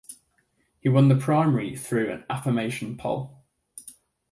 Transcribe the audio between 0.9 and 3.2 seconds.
the primary through an affirmation